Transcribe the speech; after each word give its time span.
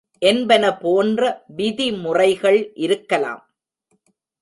என்பன 0.21 0.77
போன்ற 0.77 1.43
விதிமுறைகள் 1.55 2.71
இருக்கலாம். 2.75 3.43